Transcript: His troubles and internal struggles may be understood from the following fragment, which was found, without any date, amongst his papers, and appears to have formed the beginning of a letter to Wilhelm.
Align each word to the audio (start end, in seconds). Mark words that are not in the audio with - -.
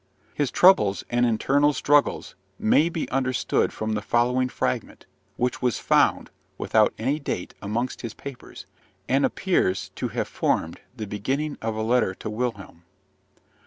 His 0.33 0.49
troubles 0.49 1.03
and 1.11 1.27
internal 1.27 1.73
struggles 1.73 2.33
may 2.57 2.89
be 2.89 3.07
understood 3.11 3.71
from 3.71 3.93
the 3.93 4.01
following 4.01 4.49
fragment, 4.49 5.05
which 5.37 5.61
was 5.61 5.77
found, 5.77 6.31
without 6.57 6.91
any 6.97 7.19
date, 7.19 7.53
amongst 7.61 8.01
his 8.01 8.15
papers, 8.15 8.65
and 9.07 9.23
appears 9.23 9.89
to 9.97 10.07
have 10.07 10.27
formed 10.27 10.79
the 10.97 11.05
beginning 11.05 11.55
of 11.61 11.75
a 11.75 11.83
letter 11.83 12.15
to 12.15 12.31
Wilhelm. 12.31 12.81